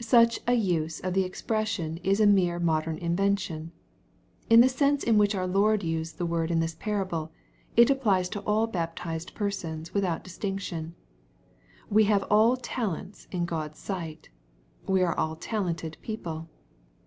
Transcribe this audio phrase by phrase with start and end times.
[0.00, 3.72] Such an use of the expression is a mere modern invention.
[4.48, 7.30] In the sense in which our Lord used the word in this parable,
[7.76, 10.94] it applies to all baptized persons without distinction.
[11.90, 14.30] We have all talents in God's sight.
[14.86, 16.48] We are all talented people.